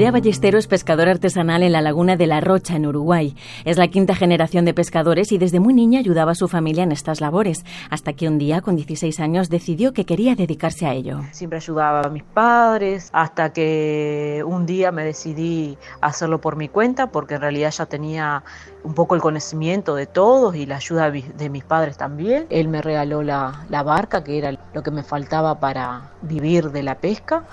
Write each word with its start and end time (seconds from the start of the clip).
Andrea 0.00 0.12
Ballestero 0.12 0.58
es 0.58 0.66
pescador 0.66 1.10
artesanal 1.10 1.62
en 1.62 1.72
la 1.72 1.82
laguna 1.82 2.16
de 2.16 2.26
La 2.26 2.40
Rocha, 2.40 2.74
en 2.74 2.86
Uruguay. 2.86 3.36
Es 3.66 3.76
la 3.76 3.88
quinta 3.88 4.14
generación 4.14 4.64
de 4.64 4.72
pescadores 4.72 5.30
y 5.30 5.36
desde 5.36 5.60
muy 5.60 5.74
niña 5.74 5.98
ayudaba 5.98 6.32
a 6.32 6.34
su 6.34 6.48
familia 6.48 6.84
en 6.84 6.90
estas 6.90 7.20
labores, 7.20 7.66
hasta 7.90 8.14
que 8.14 8.26
un 8.26 8.38
día, 8.38 8.62
con 8.62 8.76
16 8.76 9.20
años, 9.20 9.50
decidió 9.50 9.92
que 9.92 10.06
quería 10.06 10.34
dedicarse 10.36 10.86
a 10.86 10.94
ello. 10.94 11.20
Siempre 11.32 11.58
ayudaba 11.58 12.00
a 12.00 12.08
mis 12.08 12.22
padres, 12.22 13.10
hasta 13.12 13.52
que 13.52 14.42
un 14.46 14.64
día 14.64 14.90
me 14.90 15.04
decidí 15.04 15.76
hacerlo 16.00 16.40
por 16.40 16.56
mi 16.56 16.70
cuenta, 16.70 17.08
porque 17.08 17.34
en 17.34 17.42
realidad 17.42 17.70
ya 17.70 17.84
tenía 17.84 18.42
un 18.84 18.94
poco 18.94 19.14
el 19.16 19.20
conocimiento 19.20 19.94
de 19.96 20.06
todos 20.06 20.56
y 20.56 20.64
la 20.64 20.76
ayuda 20.76 21.10
de 21.10 21.50
mis 21.50 21.64
padres 21.64 21.98
también. 21.98 22.46
Él 22.48 22.68
me 22.68 22.80
regaló 22.80 23.22
la 23.22 23.82
barca, 23.84 24.24
que 24.24 24.38
era 24.38 24.58
lo 24.72 24.82
que 24.82 24.90
me 24.90 25.02
faltaba 25.02 25.60
para 25.60 26.12
vivir 26.22 26.70
de 26.70 26.84
la 26.84 26.94
pesca. 26.94 27.44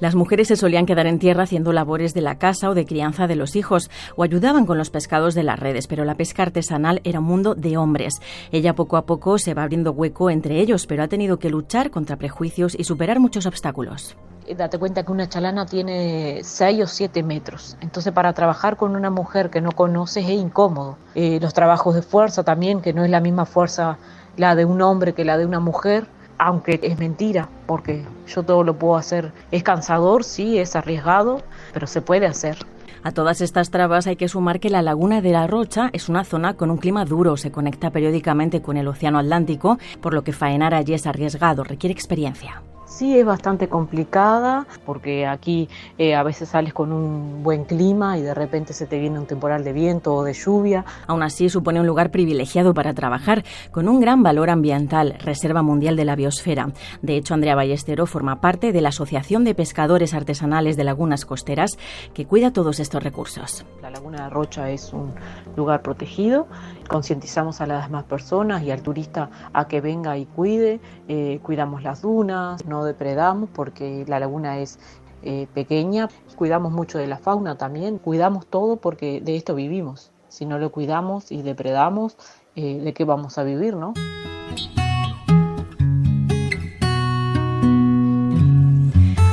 Las 0.00 0.14
mujeres 0.14 0.46
se 0.46 0.56
solían 0.56 0.86
quedar 0.86 1.08
en 1.08 1.18
tierra 1.18 1.42
haciendo 1.42 1.72
labores 1.72 2.14
de 2.14 2.20
la 2.20 2.38
casa 2.38 2.70
o 2.70 2.74
de 2.74 2.86
crianza 2.86 3.26
de 3.26 3.34
los 3.34 3.56
hijos 3.56 3.90
o 4.14 4.22
ayudaban 4.22 4.64
con 4.64 4.78
los 4.78 4.90
pescados 4.90 5.34
de 5.34 5.42
las 5.42 5.58
redes, 5.58 5.88
pero 5.88 6.04
la 6.04 6.14
pesca 6.14 6.44
artesanal 6.44 7.00
era 7.02 7.18
un 7.18 7.26
mundo 7.26 7.56
de 7.56 7.76
hombres. 7.76 8.20
Ella 8.52 8.74
poco 8.74 8.96
a 8.96 9.06
poco 9.06 9.38
se 9.38 9.54
va 9.54 9.64
abriendo 9.64 9.90
hueco 9.90 10.30
entre 10.30 10.60
ellos, 10.60 10.86
pero 10.86 11.02
ha 11.02 11.08
tenido 11.08 11.40
que 11.40 11.50
luchar 11.50 11.90
contra 11.90 12.16
prejuicios 12.16 12.76
y 12.78 12.84
superar 12.84 13.18
muchos 13.18 13.46
obstáculos 13.46 14.16
date 14.56 14.78
cuenta 14.78 15.02
que 15.02 15.12
una 15.12 15.28
chalana 15.28 15.66
tiene 15.66 16.40
6 16.42 16.82
o 16.82 16.86
7 16.86 17.22
metros. 17.22 17.76
Entonces 17.82 18.14
para 18.14 18.32
trabajar 18.32 18.78
con 18.78 18.96
una 18.96 19.10
mujer 19.10 19.50
que 19.50 19.60
no 19.60 19.72
conoces 19.72 20.24
es 20.24 20.30
incómodo. 20.30 20.96
Eh, 21.14 21.38
los 21.38 21.52
trabajos 21.52 21.94
de 21.94 22.00
fuerza 22.00 22.44
también, 22.44 22.80
que 22.80 22.94
no 22.94 23.04
es 23.04 23.10
la 23.10 23.20
misma 23.20 23.44
fuerza 23.44 23.98
la 24.38 24.54
de 24.54 24.64
un 24.64 24.80
hombre 24.80 25.12
que 25.12 25.26
la 25.26 25.36
de 25.36 25.44
una 25.44 25.60
mujer 25.60 26.06
aunque 26.38 26.80
es 26.82 26.98
mentira, 26.98 27.48
porque 27.66 28.04
yo 28.26 28.42
todo 28.42 28.64
lo 28.64 28.78
puedo 28.78 28.96
hacer. 28.96 29.32
Es 29.50 29.62
cansador, 29.62 30.24
sí, 30.24 30.58
es 30.58 30.76
arriesgado, 30.76 31.42
pero 31.72 31.86
se 31.86 32.00
puede 32.00 32.26
hacer. 32.26 32.56
A 33.02 33.12
todas 33.12 33.40
estas 33.40 33.70
trabas 33.70 34.06
hay 34.06 34.16
que 34.16 34.28
sumar 34.28 34.60
que 34.60 34.70
la 34.70 34.82
laguna 34.82 35.20
de 35.20 35.30
la 35.30 35.46
Rocha 35.46 35.90
es 35.92 36.08
una 36.08 36.24
zona 36.24 36.54
con 36.54 36.70
un 36.70 36.78
clima 36.78 37.04
duro, 37.04 37.36
se 37.36 37.52
conecta 37.52 37.90
periódicamente 37.90 38.60
con 38.60 38.76
el 38.76 38.88
Océano 38.88 39.18
Atlántico, 39.18 39.78
por 40.00 40.14
lo 40.14 40.24
que 40.24 40.32
faenar 40.32 40.74
allí 40.74 40.94
es 40.94 41.06
arriesgado, 41.06 41.64
requiere 41.64 41.92
experiencia. 41.92 42.62
Sí, 42.88 43.18
es 43.18 43.26
bastante 43.26 43.68
complicada 43.68 44.66
porque 44.86 45.26
aquí 45.26 45.68
eh, 45.98 46.14
a 46.14 46.22
veces 46.22 46.48
sales 46.48 46.72
con 46.72 46.90
un 46.90 47.42
buen 47.42 47.64
clima 47.64 48.16
y 48.16 48.22
de 48.22 48.32
repente 48.32 48.72
se 48.72 48.86
te 48.86 48.98
viene 48.98 49.18
un 49.18 49.26
temporal 49.26 49.62
de 49.62 49.74
viento 49.74 50.14
o 50.14 50.24
de 50.24 50.32
lluvia. 50.32 50.86
Aún 51.06 51.22
así 51.22 51.50
supone 51.50 51.80
un 51.80 51.86
lugar 51.86 52.10
privilegiado 52.10 52.72
para 52.72 52.94
trabajar 52.94 53.44
con 53.72 53.88
un 53.88 54.00
gran 54.00 54.22
valor 54.22 54.48
ambiental, 54.48 55.16
Reserva 55.20 55.62
Mundial 55.62 55.96
de 55.96 56.06
la 56.06 56.16
Biosfera. 56.16 56.70
De 57.02 57.16
hecho, 57.16 57.34
Andrea 57.34 57.54
Ballestero 57.54 58.06
forma 58.06 58.40
parte 58.40 58.72
de 58.72 58.80
la 58.80 58.88
Asociación 58.88 59.44
de 59.44 59.54
Pescadores 59.54 60.14
Artesanales 60.14 60.78
de 60.78 60.84
Lagunas 60.84 61.26
Costeras 61.26 61.78
que 62.14 62.24
cuida 62.24 62.54
todos 62.54 62.80
estos 62.80 63.02
recursos. 63.02 63.66
La 63.82 63.90
Laguna 63.90 64.24
de 64.24 64.30
Rocha 64.30 64.70
es 64.70 64.94
un 64.94 65.12
lugar 65.56 65.82
protegido. 65.82 66.46
Concientizamos 66.88 67.60
a 67.60 67.66
las 67.66 67.86
demás 67.86 68.04
personas 68.04 68.62
y 68.62 68.70
al 68.70 68.80
turista 68.80 69.28
a 69.52 69.68
que 69.68 69.82
venga 69.82 70.16
y 70.16 70.24
cuide. 70.24 70.80
Eh, 71.06 71.38
cuidamos 71.42 71.82
las 71.82 72.00
dunas, 72.00 72.64
no 72.64 72.77
depredamos 72.84 73.48
porque 73.52 74.04
la 74.06 74.20
laguna 74.20 74.58
es 74.58 74.78
eh, 75.22 75.46
pequeña, 75.52 76.08
cuidamos 76.36 76.72
mucho 76.72 76.98
de 76.98 77.06
la 77.06 77.18
fauna 77.18 77.56
también, 77.56 77.98
cuidamos 77.98 78.46
todo 78.46 78.76
porque 78.76 79.20
de 79.20 79.36
esto 79.36 79.54
vivimos. 79.54 80.12
Si 80.28 80.46
no 80.46 80.58
lo 80.58 80.70
cuidamos 80.70 81.32
y 81.32 81.42
depredamos, 81.42 82.16
eh, 82.54 82.78
¿de 82.78 82.92
qué 82.92 83.04
vamos 83.04 83.38
a 83.38 83.42
vivir, 83.42 83.74
no? 83.74 83.94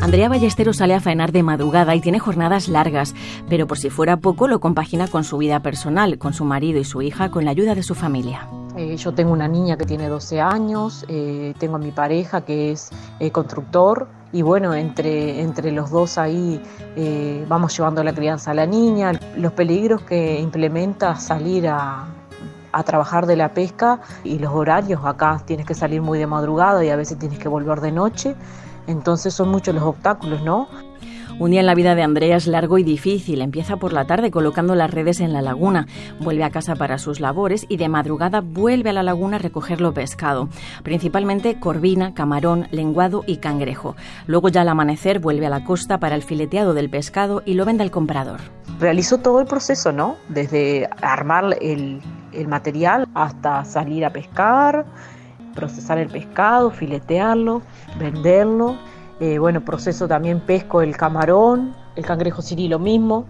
Andrea 0.00 0.28
Ballesteros 0.28 0.76
sale 0.76 0.94
a 0.94 1.00
faenar 1.00 1.32
de 1.32 1.42
madrugada 1.42 1.94
y 1.94 2.00
tiene 2.00 2.18
jornadas 2.18 2.68
largas, 2.68 3.14
pero 3.48 3.66
por 3.66 3.78
si 3.78 3.88
fuera 3.88 4.18
poco 4.18 4.46
lo 4.46 4.60
compagina 4.60 5.08
con 5.08 5.24
su 5.24 5.38
vida 5.38 5.60
personal, 5.60 6.18
con 6.18 6.34
su 6.34 6.44
marido 6.44 6.78
y 6.78 6.84
su 6.84 7.00
hija, 7.00 7.30
con 7.30 7.44
la 7.44 7.52
ayuda 7.52 7.74
de 7.74 7.82
su 7.82 7.94
familia. 7.94 8.46
Eh, 8.76 8.96
yo 8.96 9.12
tengo 9.12 9.32
una 9.32 9.48
niña 9.48 9.76
que 9.76 9.84
tiene 9.84 10.08
12 10.08 10.40
años, 10.40 11.04
eh, 11.08 11.54
tengo 11.58 11.76
a 11.76 11.78
mi 11.78 11.90
pareja 11.90 12.40
que 12.40 12.72
es 12.72 12.90
eh, 13.20 13.30
constructor 13.30 14.08
y 14.32 14.40
bueno, 14.40 14.72
entre, 14.72 15.42
entre 15.42 15.72
los 15.72 15.90
dos 15.90 16.16
ahí 16.16 16.62
vamos 17.48 17.76
llevando 17.76 18.02
la 18.02 18.14
crianza 18.14 18.52
a 18.52 18.54
la 18.54 18.64
niña, 18.64 19.12
los 19.36 19.52
peligros 19.52 20.02
que 20.02 20.40
implementa 20.40 21.16
salir 21.16 21.68
a, 21.68 22.06
a 22.72 22.82
trabajar 22.82 23.26
de 23.26 23.36
la 23.36 23.52
pesca 23.52 24.00
y 24.24 24.38
los 24.38 24.52
horarios, 24.54 25.04
acá 25.04 25.42
tienes 25.44 25.66
que 25.66 25.74
salir 25.74 26.00
muy 26.00 26.18
de 26.18 26.26
madrugada 26.26 26.82
y 26.82 26.88
a 26.88 26.96
veces 26.96 27.18
tienes 27.18 27.38
que 27.38 27.48
volver 27.48 27.82
de 27.82 27.92
noche, 27.92 28.34
entonces 28.86 29.34
son 29.34 29.50
muchos 29.50 29.74
los 29.74 29.84
obstáculos, 29.84 30.42
¿no? 30.42 30.66
Un 31.38 31.50
día 31.50 31.60
en 31.60 31.66
la 31.66 31.74
vida 31.74 31.94
de 31.94 32.02
Andrea 32.02 32.36
es 32.36 32.46
largo 32.46 32.78
y 32.78 32.84
difícil. 32.84 33.40
Empieza 33.40 33.76
por 33.76 33.92
la 33.92 34.06
tarde 34.06 34.30
colocando 34.30 34.74
las 34.74 34.90
redes 34.90 35.20
en 35.20 35.32
la 35.32 35.42
laguna, 35.42 35.86
vuelve 36.20 36.44
a 36.44 36.50
casa 36.50 36.76
para 36.76 36.98
sus 36.98 37.20
labores 37.20 37.66
y 37.68 37.78
de 37.78 37.88
madrugada 37.88 38.40
vuelve 38.40 38.90
a 38.90 38.92
la 38.92 39.02
laguna 39.02 39.36
a 39.36 39.40
recoger 39.40 39.80
lo 39.80 39.92
pescado, 39.94 40.48
principalmente 40.82 41.58
corvina, 41.58 42.14
camarón, 42.14 42.68
lenguado 42.70 43.24
y 43.26 43.38
cangrejo. 43.38 43.96
Luego 44.26 44.50
ya 44.50 44.60
al 44.60 44.68
amanecer 44.68 45.18
vuelve 45.18 45.46
a 45.46 45.50
la 45.50 45.64
costa 45.64 45.98
para 45.98 46.14
el 46.14 46.22
fileteado 46.22 46.74
del 46.74 46.90
pescado 46.90 47.42
y 47.44 47.54
lo 47.54 47.64
vende 47.64 47.82
al 47.82 47.90
comprador. 47.90 48.40
Realizó 48.78 49.18
todo 49.18 49.40
el 49.40 49.46
proceso, 49.46 49.90
¿no? 49.90 50.16
Desde 50.28 50.88
armar 51.00 51.56
el, 51.60 52.00
el 52.32 52.48
material 52.48 53.08
hasta 53.14 53.64
salir 53.64 54.04
a 54.04 54.10
pescar, 54.10 54.86
procesar 55.54 55.98
el 55.98 56.08
pescado, 56.08 56.70
filetearlo, 56.70 57.62
venderlo 57.98 58.76
eh, 59.20 59.38
bueno, 59.38 59.64
proceso 59.64 60.08
también 60.08 60.40
pesco 60.40 60.82
el 60.82 60.96
camarón, 60.96 61.74
el 61.96 62.04
cangrejo 62.04 62.42
sirí 62.42 62.68
lo 62.68 62.78
mismo. 62.78 63.26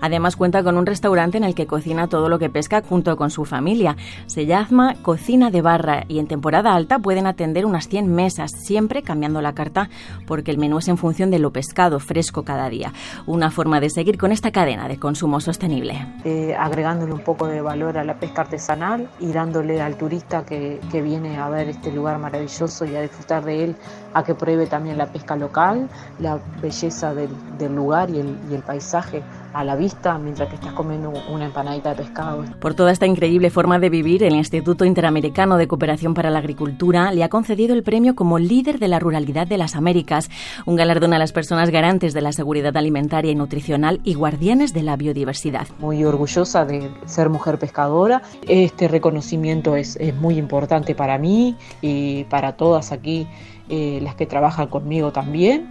Además 0.00 0.36
cuenta 0.36 0.62
con 0.62 0.76
un 0.76 0.86
restaurante 0.86 1.38
en 1.38 1.44
el 1.44 1.54
que 1.54 1.66
cocina 1.66 2.08
todo 2.08 2.28
lo 2.28 2.38
que 2.38 2.50
pesca 2.50 2.82
junto 2.82 3.16
con 3.16 3.30
su 3.30 3.44
familia. 3.44 3.96
Se 4.26 4.46
llama 4.46 4.94
Cocina 5.02 5.50
de 5.50 5.62
Barra 5.62 6.04
y 6.08 6.18
en 6.18 6.26
temporada 6.26 6.74
alta 6.74 6.98
pueden 6.98 7.26
atender 7.26 7.66
unas 7.66 7.88
100 7.88 8.14
mesas, 8.14 8.52
siempre 8.52 9.02
cambiando 9.02 9.40
la 9.40 9.54
carta 9.54 9.88
porque 10.26 10.50
el 10.50 10.58
menú 10.58 10.78
es 10.78 10.88
en 10.88 10.98
función 10.98 11.30
de 11.30 11.38
lo 11.38 11.52
pescado 11.52 12.00
fresco 12.00 12.44
cada 12.44 12.68
día. 12.68 12.92
Una 13.26 13.50
forma 13.50 13.80
de 13.80 13.90
seguir 13.90 14.18
con 14.18 14.32
esta 14.32 14.50
cadena 14.50 14.88
de 14.88 14.98
consumo 14.98 15.40
sostenible. 15.40 16.06
Eh, 16.24 16.54
agregándole 16.58 17.12
un 17.12 17.20
poco 17.20 17.46
de 17.46 17.60
valor 17.60 17.98
a 17.98 18.04
la 18.04 18.14
pesca 18.14 18.42
artesanal 18.42 19.08
y 19.20 19.32
dándole 19.32 19.80
al 19.80 19.96
turista 19.96 20.44
que, 20.44 20.80
viene 20.98 21.38
a 21.38 21.48
ver 21.48 21.68
este 21.68 21.92
lugar 21.92 22.18
maravilloso 22.18 22.84
y 22.84 22.96
a 22.96 23.02
disfrutar 23.02 23.44
de 23.44 23.64
él, 23.64 23.76
a 24.14 24.24
que 24.24 24.34
pruebe 24.34 24.66
también 24.66 24.98
la 24.98 25.06
pesca 25.06 25.36
local, 25.36 25.88
la 26.18 26.40
belleza 26.60 27.14
del, 27.14 27.30
lugar 27.74 28.10
y 28.10 28.18
el 28.18 28.62
paisaje 28.66 29.22
a 29.52 29.64
la 29.64 29.76
vista 29.76 29.87
mientras 30.20 30.48
que 30.48 30.56
estás 30.56 30.72
comiendo 30.72 31.12
una 31.30 31.46
empanadita 31.46 31.90
de 31.90 31.96
pescado. 31.96 32.44
Por 32.60 32.74
toda 32.74 32.92
esta 32.92 33.06
increíble 33.06 33.50
forma 33.50 33.78
de 33.78 33.90
vivir, 33.90 34.22
el 34.22 34.34
Instituto 34.34 34.84
Interamericano 34.84 35.56
de 35.56 35.66
Cooperación 35.66 36.14
para 36.14 36.30
la 36.30 36.38
Agricultura 36.38 37.12
le 37.12 37.24
ha 37.24 37.28
concedido 37.28 37.74
el 37.74 37.82
premio 37.82 38.14
como 38.14 38.38
líder 38.38 38.78
de 38.78 38.88
la 38.88 38.98
ruralidad 38.98 39.46
de 39.46 39.58
las 39.58 39.76
Américas, 39.76 40.30
un 40.66 40.76
galardón 40.76 41.12
a 41.14 41.18
las 41.18 41.32
personas 41.32 41.70
garantes 41.70 42.12
de 42.14 42.20
la 42.20 42.32
seguridad 42.32 42.76
alimentaria 42.76 43.32
y 43.32 43.34
nutricional 43.34 44.00
y 44.04 44.14
guardianes 44.14 44.72
de 44.72 44.82
la 44.82 44.96
biodiversidad. 44.96 45.66
Muy 45.78 46.04
orgullosa 46.04 46.64
de 46.64 46.90
ser 47.06 47.28
mujer 47.30 47.58
pescadora. 47.58 48.22
Este 48.46 48.88
reconocimiento 48.88 49.76
es, 49.76 49.98
muy 50.20 50.38
importante 50.38 50.94
para 50.94 51.18
mí 51.18 51.56
y 51.80 52.24
para 52.24 52.56
todas 52.56 52.92
aquí 52.92 53.26
eh, 53.68 54.00
las 54.02 54.14
que 54.14 54.26
trabajan 54.26 54.68
conmigo 54.68 55.12
también. 55.12 55.68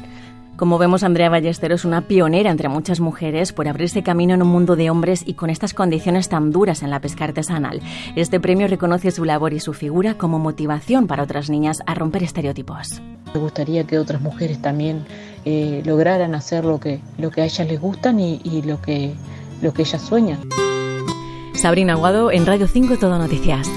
Como 0.58 0.80
vemos, 0.80 1.04
Andrea 1.04 1.30
Ballestero 1.30 1.76
es 1.76 1.86
una 1.86 2.02
pionera 2.08 2.50
entre 2.50 2.68
muchas 2.68 3.00
mujeres 3.00 3.54
por 3.54 3.68
abrirse 3.68 4.02
camino 4.02 4.34
en 4.34 4.42
un 4.42 4.48
mundo 4.48 4.76
de 4.76 4.90
hombres 4.90 5.22
y 5.24 5.36
con 5.36 5.52
estas 5.52 5.76
condiciones 5.76 6.30
tan 6.30 6.52
duras 6.52 6.82
en 6.82 6.90
la 6.90 7.00
pesca 7.00 7.26
artesanal. 7.26 7.80
Este 8.16 8.40
premio 8.40 8.68
reconoce 8.68 9.12
su 9.12 9.24
labor 9.24 9.54
y 9.54 9.60
su 9.60 9.74
figura 9.74 10.16
como 10.16 10.40
motivación 10.40 11.06
para 11.06 11.22
otras 11.22 11.52
niñas 11.52 11.84
a 11.86 11.94
romper 11.94 12.24
estereotipos. 12.24 13.04
Me 13.36 13.40
gustaría 13.40 13.84
que 13.84 14.00
otras 14.00 14.20
mujeres 14.20 14.60
también 14.60 15.06
eh, 15.46 15.84
lograran 15.86 16.34
hacer 16.34 16.66
lo 16.66 16.80
que, 16.80 17.02
lo 17.20 17.30
que 17.30 17.42
a 17.42 17.46
ellas 17.46 17.68
les 17.68 17.80
gustan 17.80 18.20
y, 18.20 18.42
y 18.44 18.64
lo, 18.64 18.82
que, 18.82 19.14
lo 19.62 19.74
que 19.74 19.84
ellas 19.84 20.02
sueñan. 20.02 20.40
Sabrina 21.54 21.94
Aguado 21.94 22.32
en 22.32 22.48
Radio 22.48 22.68
5 22.68 22.98
Todo 22.98 23.20
Noticias. 23.20 23.70